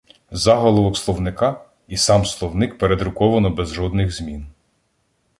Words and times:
Заголовок 0.31 0.97
словника, 0.97 1.65
і 1.87 1.97
сам 1.97 2.25
словник 2.25 2.77
передруковано 2.77 3.49
без 3.49 3.73
жодних 3.73 4.15
змін. 4.15 4.47